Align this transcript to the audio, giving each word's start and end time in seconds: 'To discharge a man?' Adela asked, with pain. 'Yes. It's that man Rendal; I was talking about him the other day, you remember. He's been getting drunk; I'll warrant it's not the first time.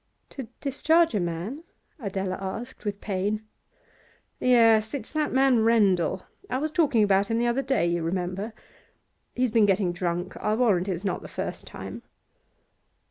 'To 0.31 0.47
discharge 0.61 1.13
a 1.13 1.19
man?' 1.19 1.63
Adela 1.99 2.35
asked, 2.41 2.85
with 2.85 2.99
pain. 3.01 3.43
'Yes. 4.39 4.95
It's 4.95 5.11
that 5.13 5.31
man 5.31 5.59
Rendal; 5.63 6.23
I 6.49 6.57
was 6.57 6.71
talking 6.71 7.03
about 7.03 7.27
him 7.27 7.37
the 7.37 7.45
other 7.45 7.61
day, 7.61 7.85
you 7.85 8.01
remember. 8.01 8.51
He's 9.35 9.51
been 9.51 9.67
getting 9.67 9.91
drunk; 9.91 10.35
I'll 10.37 10.57
warrant 10.57 10.87
it's 10.87 11.05
not 11.05 11.21
the 11.21 11.27
first 11.27 11.67
time. 11.67 12.01